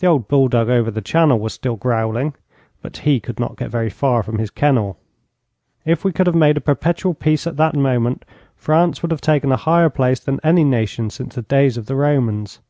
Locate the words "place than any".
9.88-10.62